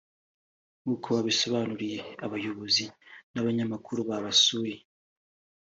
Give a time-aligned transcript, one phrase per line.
[0.81, 2.85] nk’uko babisobanuriye abayobozi
[3.33, 4.75] n’abanyamakuru babasuye